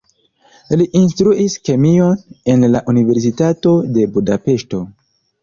Li 0.79 0.87
instruis 0.99 1.57
kemion 1.69 2.23
en 2.55 2.65
la 2.77 2.83
universitato 2.95 3.75
de 3.99 4.09
Budapeŝto. 4.19 4.83